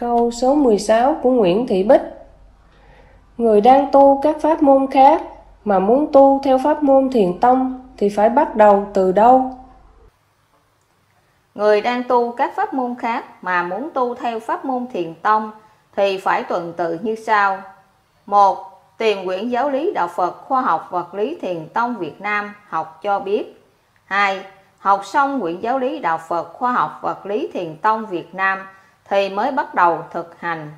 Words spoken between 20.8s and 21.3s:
Vật